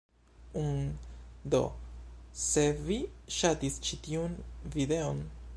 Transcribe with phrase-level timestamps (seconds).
[0.61, 0.95] Um...
[1.55, 1.59] do,
[2.45, 2.99] se vi
[3.39, 4.39] ŝatis ĉi tiun...
[4.79, 5.25] videon?